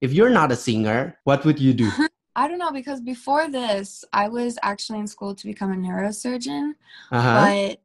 If 0.00 0.12
you're 0.12 0.30
not 0.30 0.52
a 0.52 0.56
singer, 0.56 1.16
what 1.24 1.44
would 1.44 1.58
you 1.58 1.72
do? 1.72 1.90
I 2.36 2.48
don't 2.48 2.58
know 2.58 2.70
because 2.70 3.00
before 3.00 3.48
this, 3.48 4.04
I 4.12 4.28
was 4.28 4.58
actually 4.62 4.98
in 4.98 5.06
school 5.06 5.34
to 5.34 5.46
become 5.46 5.72
a 5.72 5.76
neurosurgeon. 5.76 6.74
Uh-huh. 7.10 7.46
But 7.46 7.78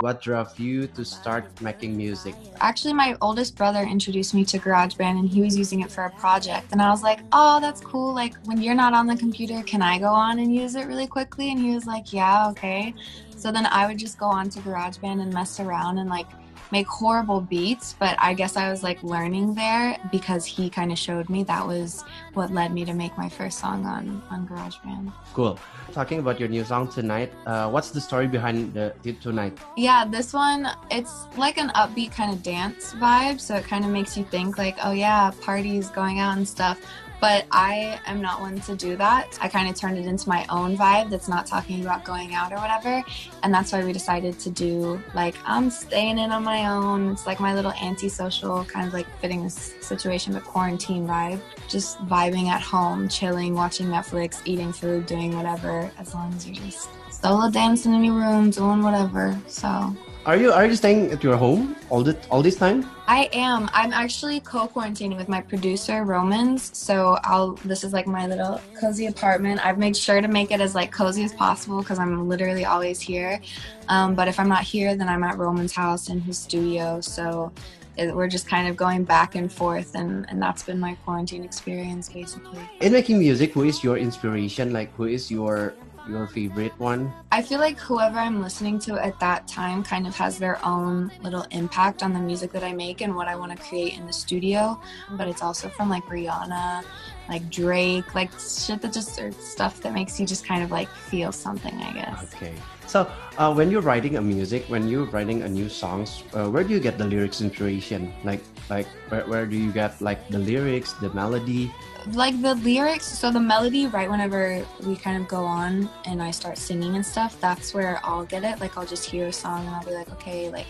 What 0.00 0.22
drove 0.22 0.58
you 0.58 0.86
to 0.86 1.04
start 1.04 1.44
making 1.60 1.94
music? 1.94 2.34
actually, 2.62 2.94
my 2.94 3.14
oldest 3.20 3.56
brother 3.56 3.82
introduced 3.82 4.32
me 4.32 4.42
to 4.46 4.58
GarageBand 4.58 5.18
and 5.18 5.28
he 5.28 5.42
was 5.42 5.54
using 5.54 5.80
it 5.80 5.90
for 5.90 6.04
a 6.04 6.10
project. 6.12 6.72
And 6.72 6.80
I 6.80 6.88
was 6.88 7.02
like, 7.02 7.20
oh, 7.32 7.60
that's 7.60 7.82
cool. 7.82 8.14
Like, 8.14 8.34
when 8.44 8.62
you're 8.62 8.74
not 8.74 8.94
on 8.94 9.06
the 9.06 9.16
computer, 9.16 9.62
can 9.64 9.82
I 9.82 9.98
go 9.98 10.06
on 10.06 10.38
and 10.38 10.54
use 10.54 10.76
it 10.76 10.86
really 10.86 11.06
quickly? 11.06 11.50
And 11.50 11.60
he 11.60 11.74
was 11.74 11.84
like, 11.84 12.10
yeah, 12.10 12.48
okay. 12.50 12.94
So 13.36 13.52
then 13.52 13.66
I 13.66 13.86
would 13.86 13.98
just 13.98 14.18
go 14.18 14.26
on 14.26 14.48
to 14.48 14.60
GarageBand 14.60 15.20
and 15.20 15.30
mess 15.30 15.60
around 15.60 15.98
and 15.98 16.08
like 16.08 16.28
make 16.70 16.86
horrible 16.86 17.40
beats. 17.40 17.94
But 17.98 18.16
I 18.18 18.34
guess 18.34 18.56
I 18.56 18.70
was 18.70 18.82
like 18.82 19.02
learning 19.02 19.54
there 19.54 19.98
because 20.10 20.44
he 20.44 20.68
kind 20.70 20.92
of 20.92 20.98
showed 20.98 21.28
me 21.28 21.42
that 21.44 21.66
was 21.66 22.04
what 22.34 22.52
led 22.52 22.72
me 22.72 22.84
to 22.84 22.94
make 22.94 23.16
my 23.16 23.28
first 23.28 23.58
song 23.58 23.86
on, 23.86 24.22
on 24.30 24.46
GarageBand. 24.46 25.12
Cool. 25.34 25.58
Talking 25.92 26.18
about 26.18 26.38
your 26.38 26.48
new 26.48 26.64
song 26.64 26.88
tonight, 26.88 27.32
uh, 27.46 27.70
what's 27.70 27.90
the 27.90 28.00
story 28.00 28.26
behind 28.26 28.74
the 28.74 28.94
tonight? 29.20 29.56
Yeah, 29.76 30.04
this 30.04 30.32
one, 30.32 30.68
it's 30.90 31.26
like 31.36 31.58
an 31.58 31.70
upbeat 31.70 32.12
kind 32.12 32.32
of 32.32 32.42
dance 32.42 32.94
vibe. 32.94 33.40
So 33.40 33.56
it 33.56 33.64
kind 33.64 33.84
of 33.84 33.90
makes 33.90 34.16
you 34.16 34.24
think, 34.24 34.58
like, 34.58 34.76
oh, 34.84 34.92
yeah, 34.92 35.30
parties, 35.40 35.88
going 35.88 36.20
out 36.20 36.36
and 36.36 36.46
stuff. 36.46 36.78
But 37.20 37.46
I 37.50 38.00
am 38.06 38.20
not 38.20 38.40
one 38.40 38.60
to 38.60 38.76
do 38.76 38.94
that. 38.96 39.36
I 39.40 39.48
kind 39.48 39.68
of 39.68 39.74
turned 39.74 39.98
it 39.98 40.06
into 40.06 40.28
my 40.28 40.46
own 40.50 40.76
vibe 40.76 41.10
that's 41.10 41.28
not 41.28 41.46
talking 41.46 41.82
about 41.82 42.04
going 42.04 42.34
out 42.34 42.52
or 42.52 42.56
whatever. 42.56 43.02
And 43.42 43.52
that's 43.52 43.72
why 43.72 43.82
we 43.84 43.92
decided 43.92 44.38
to 44.38 44.50
do, 44.50 45.02
like, 45.14 45.34
I'm 45.44 45.68
staying 45.68 46.18
in 46.18 46.30
on 46.30 46.44
my 46.44 46.68
own. 46.68 47.10
It's 47.10 47.26
like 47.26 47.40
my 47.40 47.54
little 47.54 47.72
antisocial, 47.72 48.64
kind 48.66 48.86
of 48.86 48.94
like 48.94 49.06
fitting 49.20 49.42
this 49.42 49.74
situation, 49.80 50.32
but 50.32 50.44
quarantine 50.44 51.08
vibe. 51.08 51.40
Just 51.68 51.98
vibing 52.06 52.46
at 52.46 52.62
home, 52.62 53.08
chilling, 53.08 53.54
watching 53.54 53.88
Netflix, 53.88 54.40
eating 54.44 54.72
food, 54.72 55.06
doing 55.06 55.34
whatever, 55.34 55.90
as 55.98 56.14
long 56.14 56.32
as 56.34 56.46
you're 56.46 56.54
just 56.64 56.88
solo 57.10 57.50
dancing 57.50 57.94
in 57.94 58.04
your 58.04 58.14
room, 58.14 58.50
doing 58.50 58.80
whatever. 58.82 59.36
So 59.48 59.96
Are 60.28 60.36
you 60.36 60.52
are 60.52 60.66
you 60.66 60.76
staying 60.76 61.10
at 61.10 61.24
your 61.24 61.38
home 61.38 61.74
all 61.88 62.02
the 62.02 62.14
all 62.30 62.42
this 62.42 62.56
time? 62.56 62.84
I 63.06 63.30
am. 63.32 63.70
I'm 63.72 63.94
actually 63.94 64.40
co-quarantining 64.40 65.16
with 65.16 65.26
my 65.26 65.40
producer 65.40 66.04
Romans. 66.04 66.70
So 66.76 67.16
I'll. 67.24 67.52
This 67.64 67.82
is 67.82 67.94
like 67.94 68.06
my 68.06 68.26
little 68.26 68.60
cozy 68.78 69.06
apartment. 69.06 69.64
I've 69.64 69.78
made 69.78 69.96
sure 69.96 70.20
to 70.20 70.28
make 70.28 70.50
it 70.50 70.60
as 70.60 70.74
like 70.74 70.92
cozy 70.92 71.24
as 71.24 71.32
possible 71.32 71.78
because 71.80 71.98
I'm 71.98 72.28
literally 72.28 72.66
always 72.66 73.00
here. 73.00 73.40
Um, 73.88 74.14
but 74.14 74.28
if 74.28 74.38
I'm 74.38 74.50
not 74.50 74.64
here, 74.64 74.94
then 74.94 75.08
I'm 75.08 75.24
at 75.24 75.38
Roman's 75.38 75.72
house 75.72 76.10
in 76.10 76.20
his 76.20 76.36
studio. 76.36 77.00
So 77.00 77.50
it, 77.96 78.14
we're 78.14 78.28
just 78.28 78.46
kind 78.46 78.68
of 78.68 78.76
going 78.76 79.04
back 79.04 79.34
and 79.34 79.50
forth, 79.50 79.94
and 79.94 80.26
and 80.28 80.42
that's 80.42 80.62
been 80.62 80.78
my 80.78 80.94
quarantine 81.06 81.42
experience 81.42 82.10
basically. 82.10 82.60
In 82.82 82.92
making 82.92 83.18
music, 83.18 83.54
who 83.54 83.62
is 83.62 83.82
your 83.82 83.96
inspiration? 83.96 84.74
Like 84.74 84.92
who 84.92 85.04
is 85.04 85.30
your 85.30 85.72
your 86.08 86.26
favorite 86.26 86.72
one? 86.78 87.12
I 87.30 87.42
feel 87.42 87.58
like 87.58 87.78
whoever 87.78 88.18
I'm 88.18 88.40
listening 88.40 88.78
to 88.80 88.94
at 88.94 89.18
that 89.20 89.46
time 89.46 89.82
kind 89.82 90.06
of 90.06 90.16
has 90.16 90.38
their 90.38 90.64
own 90.64 91.12
little 91.22 91.46
impact 91.50 92.02
on 92.02 92.12
the 92.12 92.20
music 92.20 92.52
that 92.52 92.64
I 92.64 92.72
make 92.72 93.00
and 93.00 93.14
what 93.14 93.28
I 93.28 93.36
want 93.36 93.56
to 93.56 93.62
create 93.62 93.94
in 93.96 94.06
the 94.06 94.12
studio. 94.12 94.80
But 95.12 95.28
it's 95.28 95.42
also 95.42 95.68
from 95.68 95.88
like 95.88 96.04
Rihanna, 96.04 96.84
like 97.28 97.48
Drake, 97.50 98.14
like 98.14 98.30
shit 98.38 98.80
that 98.82 98.92
just 98.92 99.20
or 99.20 99.32
stuff 99.32 99.80
that 99.82 99.92
makes 99.92 100.18
you 100.18 100.26
just 100.26 100.44
kind 100.46 100.62
of 100.62 100.70
like 100.70 100.88
feel 100.88 101.32
something, 101.32 101.74
I 101.74 101.92
guess. 101.92 102.34
Okay. 102.34 102.54
So 102.86 103.10
uh, 103.36 103.52
when 103.52 103.70
you're 103.70 103.82
writing 103.82 104.16
a 104.16 104.22
music, 104.22 104.64
when 104.68 104.88
you're 104.88 105.04
writing 105.04 105.42
a 105.42 105.48
new 105.48 105.68
songs, 105.68 106.24
uh, 106.32 106.48
where 106.48 106.64
do 106.64 106.72
you 106.72 106.80
get 106.80 106.96
the 106.96 107.04
lyrics 107.04 107.42
inspiration? 107.42 108.12
Like 108.24 108.40
like 108.70 108.86
where, 109.10 109.26
where 109.26 109.46
do 109.46 109.56
you 109.56 109.70
get 109.72 110.00
like 110.00 110.26
the 110.28 110.38
lyrics, 110.38 110.94
the 110.94 111.12
melody? 111.12 111.70
Like 112.12 112.40
the 112.40 112.54
lyrics, 112.54 113.04
so 113.04 113.30
the 113.30 113.40
melody, 113.40 113.86
right 113.88 114.08
whenever 114.08 114.64
we 114.86 114.96
kind 114.96 115.20
of 115.20 115.28
go 115.28 115.44
on 115.44 115.90
and 116.06 116.22
I 116.22 116.30
start 116.30 116.56
singing 116.56 116.96
and 116.96 117.04
stuff, 117.04 117.38
that's 117.40 117.74
where 117.74 118.00
I'll 118.02 118.24
get 118.24 118.42
it. 118.42 118.58
Like 118.58 118.78
I'll 118.78 118.86
just 118.86 119.04
hear 119.04 119.26
a 119.26 119.32
song 119.32 119.66
and 119.66 119.74
I'll 119.76 119.84
be 119.84 119.92
like, 119.92 120.10
okay, 120.12 120.48
like 120.48 120.66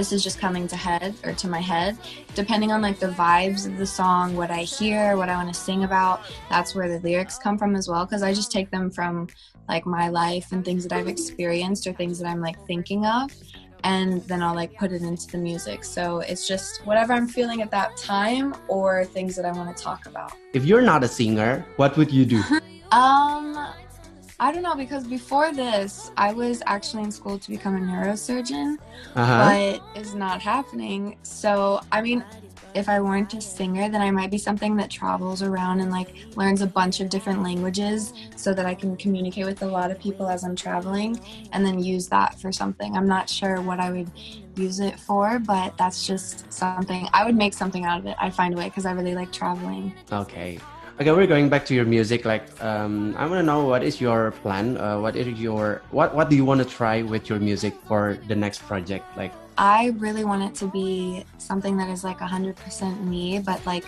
this 0.00 0.12
is 0.12 0.24
just 0.24 0.38
coming 0.38 0.66
to 0.66 0.76
head 0.76 1.14
or 1.24 1.34
to 1.34 1.46
my 1.46 1.60
head. 1.60 1.98
Depending 2.34 2.72
on 2.72 2.80
like 2.80 2.98
the 2.98 3.08
vibes 3.08 3.66
of 3.66 3.76
the 3.76 3.86
song 3.86 4.34
what 4.34 4.50
i 4.50 4.62
hear 4.62 5.16
what 5.16 5.28
i 5.28 5.36
want 5.36 5.52
to 5.52 5.60
sing 5.68 5.84
about 5.84 6.22
that's 6.48 6.74
where 6.74 6.88
the 6.88 6.98
lyrics 7.00 7.38
come 7.38 7.58
from 7.58 7.76
as 7.76 7.86
well 7.88 8.06
because 8.06 8.22
i 8.22 8.32
just 8.32 8.50
take 8.50 8.70
them 8.70 8.90
from 8.90 9.26
like 9.68 9.84
my 9.84 10.08
life 10.08 10.52
and 10.52 10.64
things 10.64 10.82
that 10.84 10.92
i've 10.96 11.08
experienced 11.08 11.86
or 11.86 11.92
things 11.92 12.18
that 12.18 12.26
i'm 12.26 12.40
like 12.40 12.58
thinking 12.66 13.04
of 13.04 13.30
and 13.84 14.22
then 14.22 14.42
i'll 14.42 14.54
like 14.54 14.72
put 14.78 14.92
it 14.92 15.02
into 15.02 15.26
the 15.28 15.38
music. 15.38 15.84
So 15.84 16.20
it's 16.20 16.46
just 16.46 16.86
whatever 16.86 17.12
i'm 17.12 17.28
feeling 17.28 17.60
at 17.62 17.70
that 17.70 17.96
time 17.96 18.54
or 18.68 19.04
things 19.04 19.36
that 19.36 19.44
i 19.44 19.52
want 19.52 19.74
to 19.74 19.82
talk 19.82 20.06
about. 20.06 20.32
If 20.52 20.64
you're 20.64 20.82
not 20.92 21.04
a 21.04 21.08
singer, 21.08 21.66
what 21.76 21.96
would 21.96 22.10
you 22.10 22.24
do? 22.24 22.42
um 22.92 23.72
i 24.40 24.50
don't 24.52 24.62
know 24.62 24.74
because 24.74 25.06
before 25.06 25.52
this 25.52 26.10
i 26.16 26.32
was 26.32 26.62
actually 26.66 27.02
in 27.04 27.12
school 27.12 27.38
to 27.38 27.50
become 27.50 27.76
a 27.76 27.80
neurosurgeon 27.80 28.76
Uh-huh. 29.14 29.38
but 29.44 29.82
it's 30.00 30.14
not 30.14 30.40
happening. 30.42 31.16
So, 31.22 31.80
I 31.92 32.00
mean, 32.02 32.24
if 32.74 32.88
I 32.88 33.00
weren't 33.00 33.34
a 33.34 33.40
singer, 33.40 33.88
then 33.88 34.00
I 34.02 34.10
might 34.12 34.30
be 34.30 34.38
something 34.38 34.76
that 34.76 34.90
travels 34.90 35.42
around 35.42 35.80
and 35.80 35.90
like 35.90 36.10
learns 36.36 36.60
a 36.62 36.66
bunch 36.68 37.00
of 37.00 37.08
different 37.08 37.42
languages 37.42 38.12
so 38.36 38.54
that 38.54 38.66
I 38.66 38.74
can 38.74 38.96
communicate 38.96 39.46
with 39.46 39.62
a 39.62 39.66
lot 39.66 39.90
of 39.90 39.98
people 39.98 40.28
as 40.28 40.44
I'm 40.44 40.54
traveling 40.54 41.20
and 41.52 41.64
then 41.66 41.80
use 41.80 42.08
that 42.08 42.38
for 42.40 42.52
something. 42.52 42.96
I'm 42.96 43.08
not 43.08 43.28
sure 43.28 43.60
what 43.60 43.80
I 43.80 43.90
would 43.90 44.10
use 44.54 44.78
it 44.80 45.00
for, 45.00 45.40
but 45.40 45.76
that's 45.78 46.06
just 46.06 46.52
something 46.52 47.08
I 47.12 47.24
would 47.24 47.36
make 47.36 47.54
something 47.54 47.84
out 47.84 47.98
of 48.00 48.06
it. 48.06 48.16
I'd 48.20 48.34
find 48.34 48.54
a 48.54 48.56
way 48.56 48.66
because 48.66 48.86
I 48.86 48.92
really 48.92 49.14
like 49.16 49.32
traveling. 49.32 49.94
Okay. 50.12 50.58
Okay, 51.00 51.12
we're 51.12 51.26
going 51.26 51.48
back 51.48 51.64
to 51.64 51.74
your 51.74 51.86
music. 51.86 52.26
Like, 52.26 52.44
um, 52.62 53.16
I 53.16 53.24
want 53.24 53.40
to 53.40 53.42
know 53.42 53.64
what 53.64 53.82
is 53.82 54.02
your 54.02 54.32
plan? 54.44 54.76
Uh, 54.76 55.00
what 55.00 55.16
is 55.16 55.26
your 55.40 55.80
what 55.92 56.14
What 56.14 56.28
do 56.28 56.36
you 56.36 56.44
want 56.44 56.60
to 56.60 56.68
try 56.68 57.00
with 57.00 57.30
your 57.30 57.40
music 57.40 57.72
for 57.88 58.18
the 58.28 58.36
next 58.36 58.60
project? 58.68 59.08
Like, 59.16 59.32
I 59.56 59.96
really 59.96 60.24
want 60.28 60.42
it 60.44 60.54
to 60.60 60.66
be 60.68 61.24
something 61.38 61.78
that 61.78 61.88
is 61.88 62.04
like 62.04 62.18
100% 62.20 62.52
me, 63.00 63.38
but 63.38 63.64
like 63.64 63.84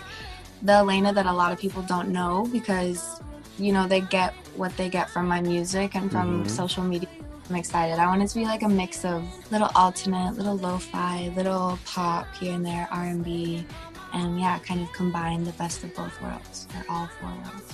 the 0.63 0.73
Elena 0.81 1.13
that 1.13 1.27
a 1.27 1.31
lot 1.31 1.51
of 1.53 1.59
people 1.59 1.83
don't 1.83 2.09
know 2.09 2.49
because, 2.51 3.21
you 3.59 3.73
know, 3.73 3.85
they 3.85 4.01
get 4.01 4.33
what 4.57 4.75
they 4.75 4.89
get 4.89 5.07
from 5.07 5.27
my 5.27 5.39
music 5.39 5.93
and 5.93 6.09
from 6.11 6.41
Mhm. 6.41 6.49
social 6.49 6.81
media. 6.81 7.09
I'm 7.47 7.57
excited. 7.57 7.99
I 7.99 8.07
want 8.07 8.23
it 8.23 8.29
to 8.29 8.35
be 8.41 8.45
like 8.45 8.63
a 8.63 8.69
mix 8.69 9.05
of 9.05 9.21
little 9.51 9.69
alternate, 9.75 10.33
little 10.33 10.57
lo-fi, 10.57 11.29
little 11.35 11.77
pop 11.85 12.25
here 12.39 12.55
and 12.55 12.65
there, 12.65 12.87
R&B, 12.89 13.67
and 14.13 14.39
yeah, 14.39 14.59
kind 14.59 14.81
of 14.81 14.91
combine 14.93 15.43
the 15.43 15.51
best 15.53 15.83
of 15.83 15.93
both 15.95 16.19
worlds, 16.21 16.67
or 16.75 16.85
all 16.89 17.07
four 17.19 17.29
worlds. 17.29 17.73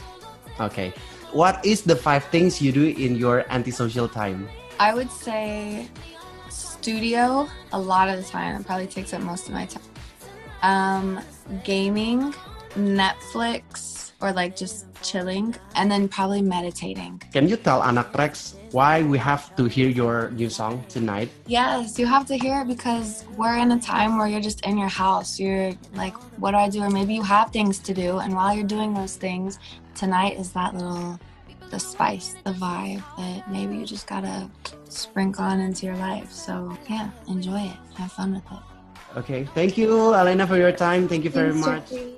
okay, 0.59 0.93
what 1.31 1.63
is 1.65 1.81
the 1.83 1.95
five 1.95 2.23
things 2.25 2.61
you 2.61 2.71
do 2.71 2.85
in 2.85 3.15
your 3.15 3.45
antisocial 3.49 4.07
time? 4.07 4.47
I 4.79 4.93
would 4.93 5.11
say 5.11 5.87
studio 6.49 7.47
a 7.71 7.79
lot 7.79 8.09
of 8.09 8.17
the 8.17 8.23
time. 8.23 8.59
It 8.61 8.65
probably 8.65 8.87
takes 8.87 9.13
up 9.13 9.21
most 9.21 9.47
of 9.47 9.53
my 9.53 9.65
time. 9.65 9.83
Um, 10.61 11.19
gaming, 11.63 12.33
Netflix, 12.75 14.08
or 14.21 14.31
like 14.31 14.55
just 14.55 14.85
chilling, 15.01 15.55
and 15.75 15.89
then 15.89 16.07
probably 16.07 16.41
meditating. 16.41 17.21
Can 17.31 17.47
you 17.47 17.55
tell 17.55 17.81
Anak 17.81 18.13
Rex 18.17 18.55
why 18.71 19.03
we 19.03 19.17
have 19.17 19.55
to 19.55 19.65
hear 19.65 19.89
your 19.89 20.29
new 20.31 20.49
song 20.49 20.83
tonight? 20.89 21.29
Yes, 21.47 21.97
you 21.97 22.05
have 22.05 22.25
to 22.27 22.35
hear 22.35 22.61
it 22.61 22.67
because 22.67 23.25
we're 23.37 23.57
in 23.57 23.71
a 23.71 23.79
time 23.79 24.17
where 24.17 24.27
you're 24.27 24.41
just 24.41 24.65
in 24.65 24.77
your 24.77 24.89
house. 24.89 25.39
You're 25.39 25.71
like, 25.93 26.15
what 26.37 26.51
do 26.51 26.57
I 26.57 26.69
do? 26.69 26.81
Or 26.81 26.89
maybe 26.89 27.13
you 27.13 27.23
have 27.23 27.51
things 27.51 27.79
to 27.79 27.93
do, 27.93 28.19
and 28.19 28.35
while 28.35 28.53
you're 28.53 28.67
doing 28.67 28.93
those 28.93 29.15
things, 29.15 29.59
tonight 29.95 30.37
is 30.37 30.51
that 30.51 30.75
little 30.75 31.19
the 31.69 31.79
spice, 31.79 32.35
the 32.43 32.51
vibe 32.51 33.03
that 33.17 33.49
maybe 33.51 33.77
you 33.77 33.85
just 33.85 34.07
gotta 34.07 34.49
sprinkle 34.89 35.43
on 35.43 35.59
into 35.59 35.85
your 35.85 35.95
life. 35.97 36.31
So 36.31 36.75
yeah, 36.89 37.11
enjoy 37.27 37.61
it. 37.61 37.77
Have 37.95 38.11
fun 38.11 38.33
with 38.33 38.43
it. 38.51 39.17
Okay, 39.17 39.45
thank 39.55 39.77
you, 39.77 40.13
Elena, 40.13 40.45
for 40.45 40.57
your 40.57 40.71
time. 40.71 41.07
Thank 41.07 41.23
you 41.23 41.29
very 41.29 41.51
Thanks, 41.51 41.67
much. 41.67 41.89
Jeffrey. 41.89 42.13